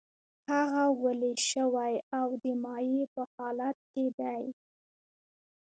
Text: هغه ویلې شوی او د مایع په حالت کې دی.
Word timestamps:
هغه 0.51 0.83
ویلې 1.01 1.33
شوی 1.49 1.93
او 2.19 2.27
د 2.43 2.45
مایع 2.63 3.03
په 3.13 3.21
حالت 3.33 3.77
کې 3.91 4.05
دی. 4.19 4.43